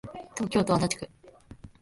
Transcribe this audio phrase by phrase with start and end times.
[0.33, 1.09] 東京都足立区